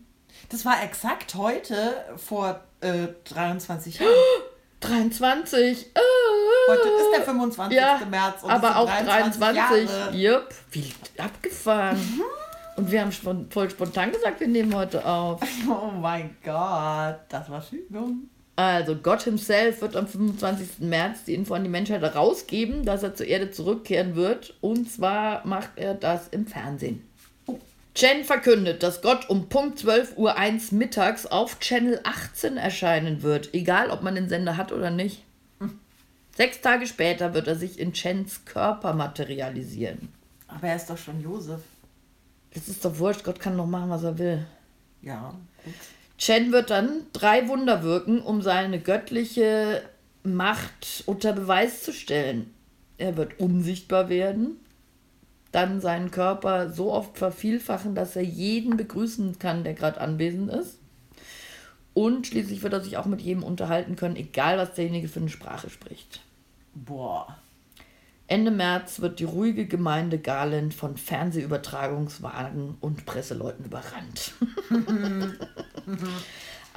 [0.49, 4.13] Das war exakt heute vor äh, 23 Jahren.
[4.81, 5.87] 23.
[5.87, 5.99] Äh,
[6.69, 7.77] heute ist der 25.
[7.77, 8.43] Ja, März.
[8.43, 9.39] Und aber auch 23.
[9.39, 10.19] 23.
[10.19, 10.53] Yep.
[10.71, 11.97] Wie abgefahren.
[11.97, 12.21] Mhm.
[12.75, 15.41] Und wir haben spon voll spontan gesagt, wir nehmen heute auf.
[15.69, 18.29] Oh mein Gott, das war Fügung.
[18.57, 20.79] Also Gott himself wird am 25.
[20.79, 24.55] März die Info an die Menschheit herausgeben, dass er zur Erde zurückkehren wird.
[24.61, 27.07] Und zwar macht er das im Fernsehen.
[27.95, 33.89] Chen verkündet, dass Gott um Punkt 12.01 Uhr mittags auf Channel 18 erscheinen wird, egal
[33.89, 35.23] ob man den Sender hat oder nicht.
[36.35, 40.09] Sechs Tage später wird er sich in Chens Körper materialisieren.
[40.47, 41.61] Aber er ist doch schon Josef.
[42.53, 44.45] Das ist doch wurscht, Gott kann doch machen, was er will.
[45.01, 45.33] Ja.
[45.63, 45.73] Gut.
[46.17, 49.81] Chen wird dann drei Wunder wirken, um seine göttliche
[50.23, 52.53] Macht unter Beweis zu stellen.
[52.97, 54.57] Er wird unsichtbar werden
[55.55, 60.79] dann seinen Körper so oft vervielfachen, dass er jeden begrüßen kann, der gerade anwesend ist.
[61.93, 65.29] Und schließlich wird er sich auch mit jedem unterhalten können, egal was derjenige für eine
[65.29, 66.19] Sprache spricht.
[66.73, 67.37] Boah.
[68.27, 74.33] Ende März wird die ruhige Gemeinde Garland von Fernsehübertragungswagen und Presseleuten überrannt.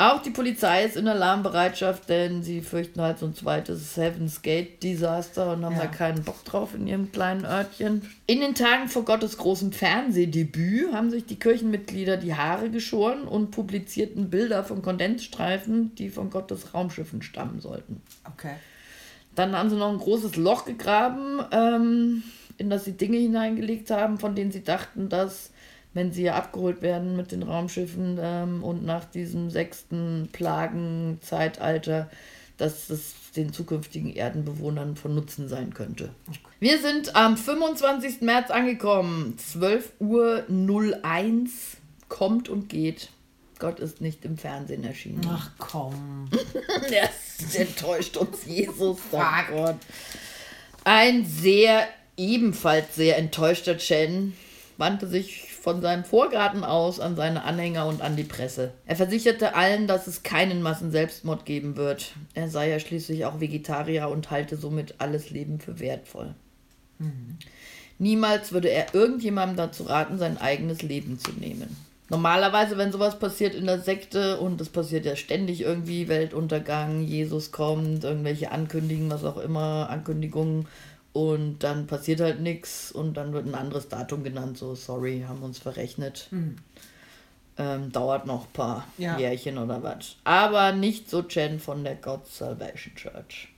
[0.00, 4.80] Auch die Polizei ist in Alarmbereitschaft, denn sie fürchten halt so ein zweites Heaven's Gate
[4.80, 5.82] Desaster und haben ja.
[5.82, 8.08] da keinen Bock drauf in ihrem kleinen Örtchen.
[8.28, 13.50] In den Tagen vor Gottes großem Fernsehdebüt haben sich die Kirchenmitglieder die Haare geschoren und
[13.50, 18.00] publizierten Bilder von Kondensstreifen, die von Gottes Raumschiffen stammen sollten.
[18.24, 18.54] Okay.
[19.34, 22.22] Dann haben sie noch ein großes Loch gegraben, ähm,
[22.56, 25.50] in das sie Dinge hineingelegt haben, von denen sie dachten, dass
[25.94, 32.10] wenn sie abgeholt werden mit den Raumschiffen ähm, und nach diesem sechsten Plagenzeitalter,
[32.56, 36.10] dass es den zukünftigen Erdenbewohnern von Nutzen sein könnte.
[36.60, 38.20] Wir sind am 25.
[38.22, 39.38] März angekommen.
[39.38, 41.76] 12 Uhr 01
[42.08, 43.10] kommt und geht.
[43.58, 45.26] Gott ist nicht im Fernsehen erschienen.
[45.28, 46.28] Ach komm.
[46.82, 49.76] das enttäuscht uns Jesus, sagt Gott.
[50.84, 54.34] Ein sehr, ebenfalls sehr enttäuschter Chen
[54.76, 58.72] wandte sich von seinem Vorgarten aus an seine Anhänger und an die Presse.
[58.86, 62.12] Er versicherte allen, dass es keinen Massenselbstmord geben wird.
[62.34, 66.34] Er sei ja schließlich auch Vegetarier und halte somit alles Leben für wertvoll.
[66.98, 67.38] Mhm.
[67.98, 71.76] Niemals würde er irgendjemandem dazu raten, sein eigenes Leben zu nehmen.
[72.10, 77.52] Normalerweise, wenn sowas passiert in der Sekte, und es passiert ja ständig irgendwie, Weltuntergang, Jesus
[77.52, 80.66] kommt, irgendwelche Ankündigungen, was auch immer, Ankündigungen,
[81.12, 85.42] und dann passiert halt nichts und dann wird ein anderes Datum genannt, so sorry, haben
[85.42, 86.28] uns verrechnet.
[86.30, 86.56] Mhm.
[87.60, 89.18] Ähm, dauert noch ein paar Ja.
[89.18, 90.16] Jährchen oder was.
[90.22, 93.48] Aber nicht so Chen von der God's Salvation Church.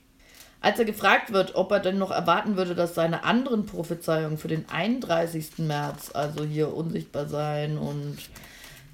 [0.59, 4.47] Als er gefragt wird, ob er denn noch erwarten würde, dass seine anderen Prophezeiungen für
[4.47, 5.59] den 31.
[5.59, 8.17] März, also hier unsichtbar sein und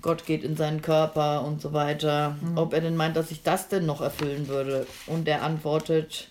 [0.02, 3.68] Gott geht in seinen Körper und so weiter, ob er denn meint, dass sich das
[3.68, 4.88] denn noch erfüllen würde.
[5.08, 6.30] Und er antwortet,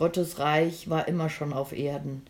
[0.00, 2.22] Gottes Reich war immer schon auf Erden.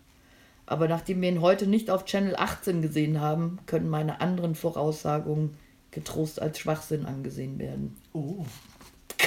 [0.66, 5.56] Aber nachdem wir ihn heute nicht auf Channel 18 gesehen haben, können meine anderen Voraussagungen
[5.92, 7.96] getrost als Schwachsinn angesehen werden.
[8.12, 8.44] Oh.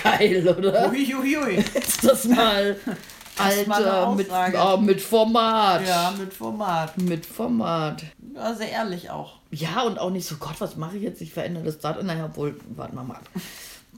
[0.04, 0.90] Geil, oder?
[0.92, 1.56] Uiuiui.
[1.74, 2.76] Ist das mal,
[3.48, 5.88] ist mal eine Alter, mit, ah, mit Format.
[5.88, 6.98] Ja, mit Format.
[6.98, 8.04] Mit Format.
[8.36, 9.38] Ja, sehr ehrlich auch.
[9.52, 11.22] Ja, und auch nicht so, Gott, was mache ich jetzt?
[11.22, 12.08] Ich verändere das Datum.
[12.08, 13.16] Naja, wohl, warten wir mal.
[13.16, 13.30] ab.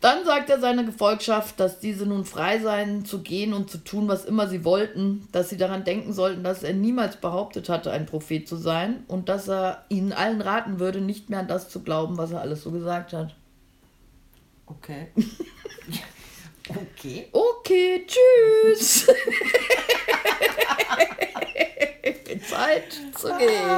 [0.01, 4.07] Dann sagt er seiner Gefolgschaft, dass diese nun frei seien, zu gehen und zu tun,
[4.07, 8.05] was immer sie wollten, dass sie daran denken sollten, dass er niemals behauptet hatte, ein
[8.05, 11.81] Prophet zu sein und dass er ihnen allen raten würde, nicht mehr an das zu
[11.81, 13.35] glauben, was er alles so gesagt hat.
[14.65, 15.07] Okay.
[16.69, 17.27] okay.
[17.31, 19.07] Okay, tschüss.
[22.47, 23.71] Zeit zu gehen.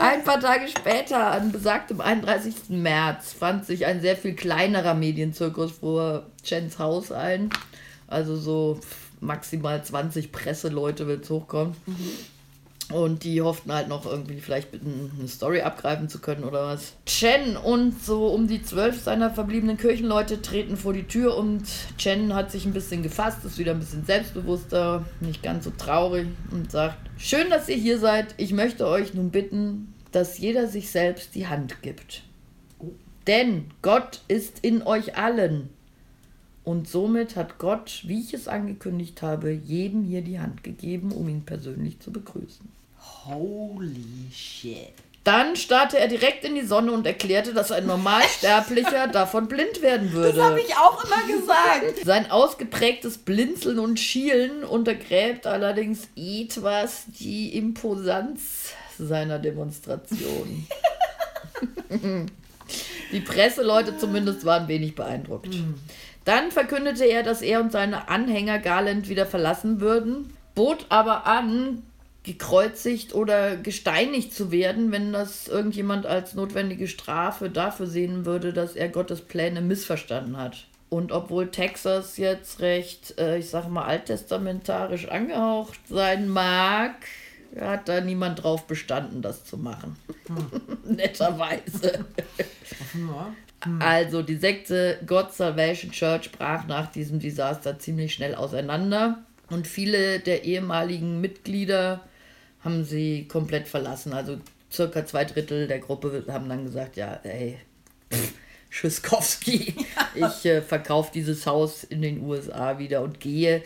[0.00, 2.54] Ein paar Tage später, an besagtem 31.
[2.68, 7.50] März, fand sich ein sehr viel kleinerer Medienzirkus vor Chens Haus ein.
[8.06, 8.80] Also so
[9.20, 11.76] maximal 20 Presseleute, wenn es hochkommt.
[12.90, 16.94] Und die hofften halt noch irgendwie vielleicht eine Story abgreifen zu können oder was.
[17.04, 21.64] Chen und so um die zwölf seiner verbliebenen Kirchenleute treten vor die Tür und
[21.98, 26.28] Chen hat sich ein bisschen gefasst, ist wieder ein bisschen selbstbewusster, nicht ganz so traurig
[26.50, 28.34] und sagt, schön, dass ihr hier seid.
[28.38, 32.22] Ich möchte euch nun bitten, dass jeder sich selbst die Hand gibt.
[33.26, 35.68] Denn Gott ist in euch allen.
[36.68, 41.26] Und somit hat Gott, wie ich es angekündigt habe, jedem hier die Hand gegeben, um
[41.26, 42.68] ihn persönlich zu begrüßen.
[43.24, 44.92] Holy shit.
[45.24, 50.12] Dann starrte er direkt in die Sonne und erklärte, dass ein Normalsterblicher davon blind werden
[50.12, 50.36] würde.
[50.36, 52.04] Das habe ich auch immer gesagt.
[52.04, 60.66] Sein ausgeprägtes Blinzeln und Schielen untergräbt allerdings etwas die Imposanz seiner Demonstration.
[63.12, 65.48] die Presseleute zumindest waren wenig beeindruckt.
[66.24, 71.82] Dann verkündete er, dass er und seine Anhänger Garland wieder verlassen würden, bot aber an,
[72.24, 78.76] gekreuzigt oder gesteinigt zu werden, wenn das irgendjemand als notwendige Strafe dafür sehen würde, dass
[78.76, 80.66] er Gottes Pläne missverstanden hat.
[80.90, 86.96] Und obwohl Texas jetzt recht, äh, ich sag mal, alttestamentarisch angehaucht sein mag,
[87.58, 89.96] hat da niemand drauf bestanden, das zu machen.
[90.84, 92.04] Netterweise.
[92.94, 93.34] Ja.
[93.80, 99.18] Also die Sekte God Salvation Church brach nach diesem Desaster ziemlich schnell auseinander
[99.50, 102.02] und viele der ehemaligen Mitglieder
[102.60, 104.12] haben sie komplett verlassen.
[104.12, 104.38] Also
[104.70, 107.58] circa zwei Drittel der Gruppe haben dann gesagt, ja, ey,
[108.70, 109.74] Schiskowski,
[110.14, 113.62] ich äh, verkaufe dieses Haus in den USA wieder und gehe.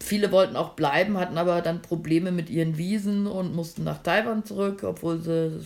[0.00, 4.44] Viele wollten auch bleiben, hatten aber dann Probleme mit ihren Wiesen und mussten nach Taiwan
[4.44, 5.60] zurück, obwohl sie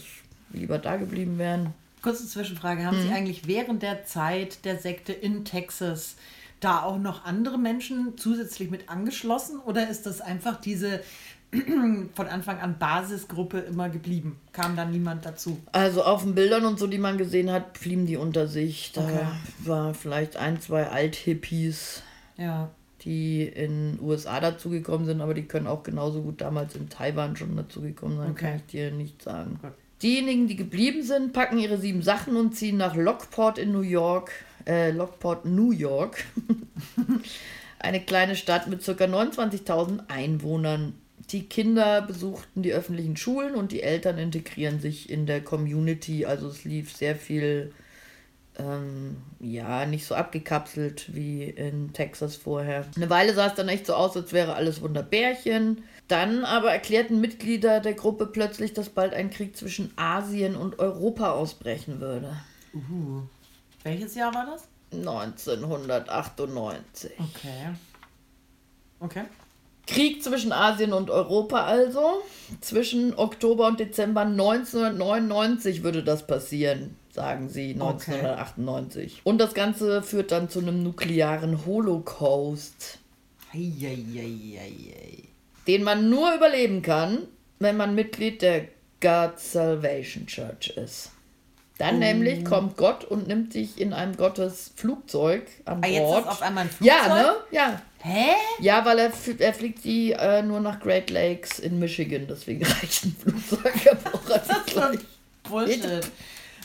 [0.53, 1.75] lieber da geblieben wären.
[2.03, 2.85] Kurze Zwischenfrage.
[2.85, 3.03] Haben Mhm.
[3.03, 6.17] Sie eigentlich während der Zeit der Sekte in Texas
[6.61, 9.59] da auch noch andere Menschen zusätzlich mit angeschlossen?
[9.61, 11.01] Oder ist das einfach diese
[12.15, 14.39] von Anfang an Basisgruppe immer geblieben?
[14.53, 15.59] Kam da niemand dazu?
[15.73, 18.93] Also auf den Bildern und so, die man gesehen hat, blieben die unter sich.
[18.93, 19.27] Da Okay.
[19.61, 22.03] war vielleicht ein, zwei Althippies,
[22.37, 22.71] Ja.
[23.03, 27.57] die in USA dazugekommen sind, aber die können auch genauso gut damals in Taiwan schon
[27.57, 28.57] dazugekommen sein, kann Okay.
[28.67, 29.59] ich dir nicht sagen.
[29.63, 29.73] Gut.
[30.03, 34.31] Diejenigen, die geblieben sind, packen ihre sieben Sachen und ziehen nach Lockport in New York.
[34.67, 36.25] Äh, Lockport, New York.
[37.81, 38.93] Eine kleine Stadt mit ca.
[38.93, 40.95] 29.000 Einwohnern.
[41.31, 46.25] Die Kinder besuchten die öffentlichen Schulen und die Eltern integrieren sich in der Community.
[46.25, 47.73] Also es lief sehr viel,
[48.59, 52.87] ähm, ja, nicht so abgekapselt wie in Texas vorher.
[52.97, 55.85] Eine Weile sah es dann echt so aus, als wäre alles Wunderbärchen.
[56.09, 61.33] Dann aber erklärten Mitglieder der Gruppe plötzlich, dass bald ein Krieg zwischen Asien und Europa
[61.33, 62.37] ausbrechen würde.
[62.75, 63.23] Uh.
[63.85, 64.69] Welches Jahr war das?
[64.93, 67.13] 1998.
[67.19, 67.75] Okay.
[69.01, 69.25] Okay.
[69.87, 72.23] Krieg zwischen Asien und Europa also.
[72.61, 79.23] Zwischen Oktober und Dezember 1999 würde das passieren, sagen sie 1998.
[79.25, 82.99] Und das Ganze führt dann zu einem nuklearen Holocaust,
[83.53, 85.25] Eieieiei.
[85.67, 87.27] den man nur überleben kann,
[87.59, 88.67] wenn man Mitglied der
[89.01, 91.11] God Salvation Church ist.
[91.79, 96.25] Dann nämlich kommt Gott und nimmt dich in einem Gottes Flugzeug an Ah, jetzt Bord.
[96.25, 97.23] ist auf einmal ein ja, Flugzeug?
[97.25, 97.35] ne?
[97.53, 97.83] Ja.
[98.01, 98.27] Hä?
[98.61, 103.05] Ja, weil er, er fliegt die äh, nur nach Great Lakes in Michigan, deswegen reicht
[103.05, 104.99] ein Flugzeug am Ort
[105.49, 106.11] Bullshit.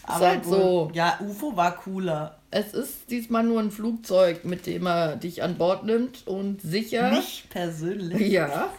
[0.04, 0.92] Aber halt wohl- so.
[0.94, 2.38] Ja, UFO war cooler.
[2.52, 7.12] Es ist diesmal nur ein Flugzeug, mit dem er dich an Bord nimmt und sicher.
[7.12, 8.20] Mich persönlich.
[8.32, 8.72] Ja,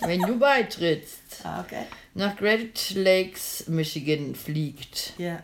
[0.00, 1.20] wenn du beitrittst.
[1.44, 1.84] Ah, okay.
[2.14, 5.14] Nach Great Lakes, Michigan fliegt.
[5.18, 5.38] Ja.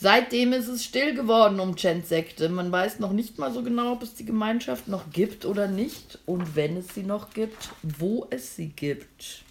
[0.00, 2.48] Seitdem ist es still geworden um Chens Sekte.
[2.48, 6.20] Man weiß noch nicht mal so genau, ob es die Gemeinschaft noch gibt oder nicht.
[6.24, 9.42] Und wenn es sie noch gibt, wo es sie gibt.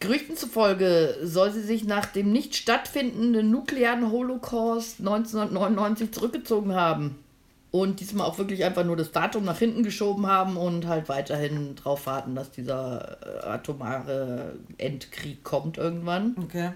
[0.00, 7.18] Gerüchten zufolge soll sie sich nach dem nicht stattfindenden nuklearen Holocaust 1999 zurückgezogen haben.
[7.70, 11.76] Und diesmal auch wirklich einfach nur das Datum nach hinten geschoben haben und halt weiterhin
[11.76, 16.34] drauf warten, dass dieser äh, atomare Endkrieg kommt irgendwann.
[16.42, 16.72] Okay.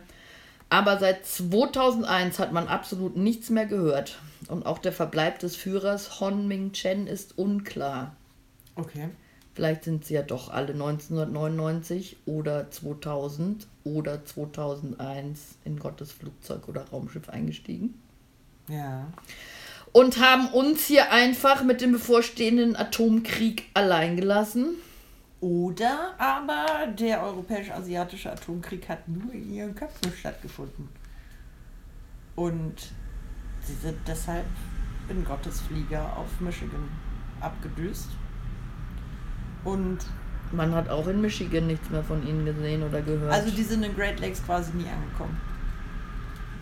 [0.69, 4.19] Aber seit 2001 hat man absolut nichts mehr gehört.
[4.49, 8.15] Und auch der Verbleib des Führers Hon Ming Chen ist unklar.
[8.77, 9.09] Okay.
[9.55, 16.89] Vielleicht sind sie ja doch alle 1999 oder 2000 oder 2001 in Gottes Flugzeug oder
[16.89, 17.95] Raumschiff eingestiegen.
[18.69, 19.07] Ja.
[19.93, 24.71] Und haben uns hier einfach mit dem bevorstehenden Atomkrieg allein gelassen.
[25.41, 30.89] Oder aber der europäisch-asiatische Atomkrieg hat nur in ihren Köpfen stattgefunden.
[32.35, 32.75] Und
[33.61, 34.47] sie sind deshalb
[35.09, 36.89] in Gottes Flieger auf Michigan
[37.41, 38.09] abgedüst.
[39.65, 39.99] Und
[40.53, 43.33] Man hat auch in Michigan nichts mehr von ihnen gesehen oder gehört.
[43.33, 45.41] also die sind in Great Lakes quasi nie angekommen.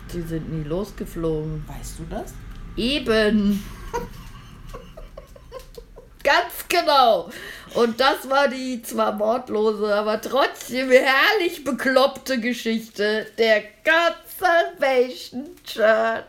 [0.07, 1.63] sie sind nie losgeflogen.
[1.67, 2.33] Weißt du das?
[2.75, 3.63] Eben.
[6.23, 7.29] Ganz genau.
[7.75, 16.23] Und das war die zwar mordlose, aber trotzdem herrlich bekloppte Geschichte der God Salvation Church.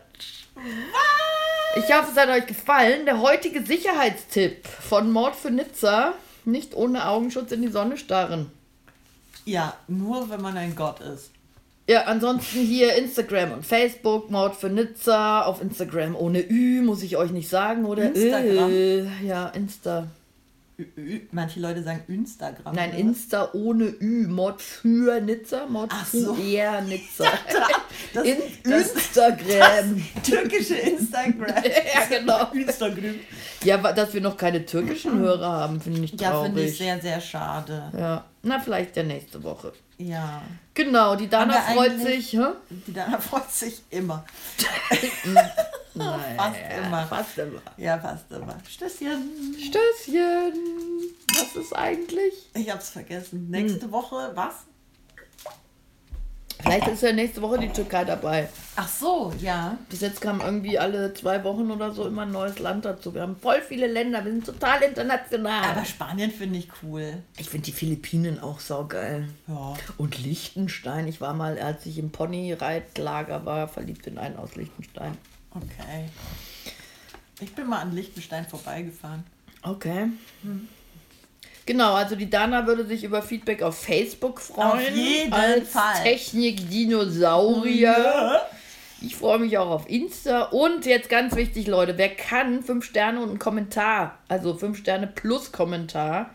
[1.76, 3.04] Ich hoffe, es hat euch gefallen.
[3.06, 6.14] Der heutige Sicherheitstipp von Mord für Nizza.
[6.44, 8.50] Nicht ohne Augenschutz in die Sonne starren.
[9.44, 11.30] Ja, nur wenn man ein Gott ist.
[11.87, 17.18] Ja, ansonsten hier Instagram und Facebook, Mord für Nizza, auf Instagram ohne Ü, muss ich
[17.18, 18.04] euch nicht sagen, oder?
[18.04, 18.70] Instagram.
[18.70, 20.07] Äh, ja, Insta.
[21.30, 22.74] Manche Leute sagen Instagram.
[22.74, 22.98] Nein, oder?
[22.98, 24.26] Insta ohne Ü.
[24.26, 25.68] Mord für Nizza,
[26.04, 26.37] für so.
[26.37, 27.24] eher Nizza.
[28.12, 30.04] Das, In das, Instagram.
[30.24, 31.48] türkische Instagram.
[31.64, 32.50] ja, genau.
[32.52, 33.14] Instagram.
[33.62, 36.46] Ja, dass wir noch keine türkischen Hörer haben, finde ich Ja, traurig.
[36.46, 37.90] finde ich sehr, sehr schade.
[37.96, 39.72] ja, na, vielleicht der nächste Woche.
[39.98, 40.42] Ja.
[40.74, 42.33] Genau, die Dana freut sich.
[42.33, 42.46] Hä?
[42.87, 44.24] Die Dana freut sich immer.
[45.94, 47.07] Nein, Fast immer.
[47.07, 47.62] Fast immer.
[47.76, 48.57] Ja, fast immer.
[48.68, 49.57] Stößchen.
[49.59, 50.52] Stößchen.
[51.37, 52.35] Was ist eigentlich?
[52.54, 53.48] Ich hab's vergessen.
[53.50, 54.54] Nächste Woche, was?
[56.64, 58.48] Vielleicht ist ja nächste Woche die Türkei dabei.
[58.77, 59.77] Ach so, ja.
[59.90, 63.14] Bis jetzt kam irgendwie alle zwei Wochen oder so immer ein neues Land dazu.
[63.14, 65.62] Wir haben voll viele Länder, wir sind total international.
[65.62, 67.22] Aber Spanien finde ich cool.
[67.37, 69.29] ich finde die Philippinen auch saugeil.
[69.46, 69.74] Ja.
[69.98, 71.07] Und Liechtenstein.
[71.07, 75.18] Ich war mal, als ich im Ponyreitlager war, verliebt in einen aus Liechtenstein.
[75.50, 76.09] Okay.
[77.40, 79.24] Ich bin mal an Liechtenstein vorbeigefahren.
[79.62, 80.09] Okay.
[81.66, 84.72] Genau, also die Dana würde sich über Feedback auf Facebook freuen.
[84.72, 86.03] Auf jeden als Fall.
[86.03, 88.42] Technik-Dinosaurier.
[89.00, 90.42] Ich freue mich auch auf Insta.
[90.44, 95.07] Und jetzt ganz wichtig, Leute, wer kann, fünf Sterne und einen Kommentar, also fünf Sterne
[95.07, 96.31] plus Kommentar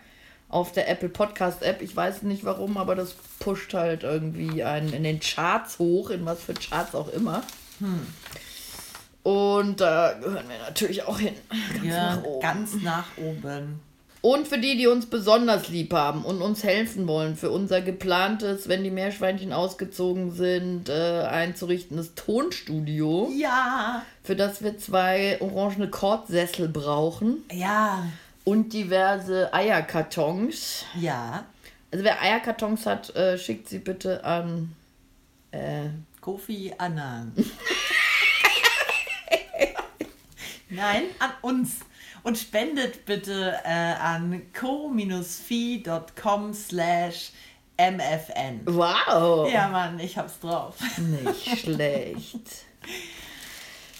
[0.50, 1.82] auf der Apple Podcast App.
[1.82, 6.26] Ich weiß nicht warum, aber das pusht halt irgendwie einen in den Charts hoch, in
[6.26, 7.44] was für Charts auch immer.
[7.80, 8.08] Hm.
[9.24, 11.36] Und da gehören wir natürlich auch hin.
[11.50, 12.42] Ganz Ja, nach oben.
[12.42, 13.80] ganz nach oben.
[14.22, 18.68] Und für die, die uns besonders lieb haben und uns helfen wollen, für unser geplantes,
[18.68, 24.04] wenn die Meerschweinchen ausgezogen sind, äh, einzurichtenes Tonstudio, Ja.
[24.22, 28.04] für das wir zwei orangene Kordsessel brauchen Ja.
[28.44, 30.84] und diverse Eierkartons.
[31.00, 31.46] Ja.
[31.92, 34.76] Also wer Eierkartons hat, äh, schickt sie bitte an.
[35.52, 35.86] Äh,
[36.20, 37.32] Kofi Annan.
[40.70, 41.78] Nein, an uns.
[42.24, 47.32] Und spendet bitte äh, an co-fi.com slash
[47.78, 48.62] mfn.
[48.66, 49.50] wow!
[49.52, 50.76] Ja, Mann, ich hab's drauf.
[50.98, 52.36] Nicht schlecht.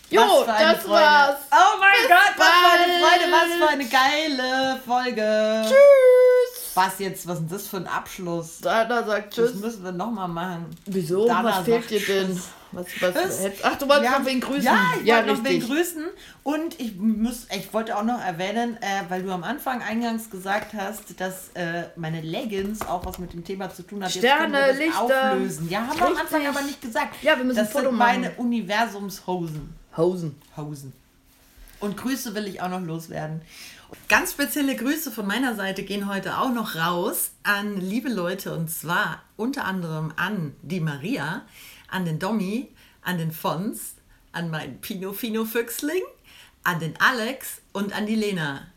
[0.10, 0.90] Jo, das Freude.
[0.90, 1.38] war's.
[1.52, 3.00] Oh mein Bis Gott, was für eine.
[3.00, 5.66] Freude, was für eine geile Folge.
[5.68, 6.72] Tschüss!
[6.76, 8.60] Was jetzt, was ist denn das für ein Abschluss?
[8.60, 9.62] Dana sagt Das Tschüss.
[9.62, 10.66] müssen wir nochmal machen.
[10.86, 11.28] Wieso?
[11.28, 12.28] Dana was fehlt dir denn?
[12.36, 12.50] Tschüss.
[12.72, 13.40] Was, was, Was?
[13.44, 14.64] hättest- Ach, du wolltest Ja, noch wen grüßen.
[14.64, 15.68] Ja, ich wollte noch wen richtig.
[15.70, 16.04] grüßen.
[16.44, 20.74] Und ich muss, ich wollte auch noch erwähnen, äh, weil du am Anfang eingangs gesagt
[20.74, 24.12] hast, dass äh, meine Leggings auch was mit dem Thema zu tun hat.
[24.12, 25.32] Sterne, das Lichter.
[25.32, 25.70] Auflösen.
[25.70, 26.48] Ja, haben wir am Anfang Richtig.
[26.58, 27.16] aber nicht gesagt.
[27.24, 28.22] Ja, wir müssen das ein Foto sind machen.
[28.22, 29.74] meine Universumshosen.
[29.98, 30.42] Hosen.
[30.56, 30.94] Hosen.
[31.80, 33.42] Und Grüße will ich auch noch loswerden.
[34.08, 38.70] Ganz spezielle Grüße von meiner Seite gehen heute auch noch raus an liebe Leute und
[38.70, 41.42] zwar unter anderem an die Maria,
[41.92, 42.70] an den Domi,
[43.02, 43.96] an den Fons,
[44.32, 46.04] an meinen Pino-Fino-Füchsling,
[46.64, 48.68] an den Alex und an die Lena.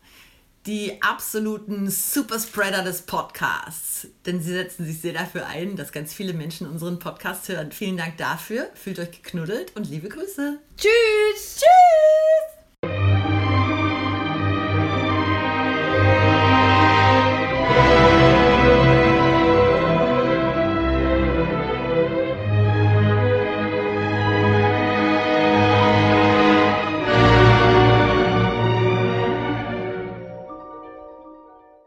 [0.65, 4.07] Die absoluten Superspreader des Podcasts.
[4.25, 7.73] Denn sie setzen sich sehr dafür ein, dass ganz viele Menschen unseren Podcast hören.
[7.73, 8.69] Vielen Dank dafür.
[8.73, 10.59] Fühlt euch geknuddelt und liebe Grüße.
[10.77, 11.55] Tschüss.
[11.57, 12.62] Tschüss.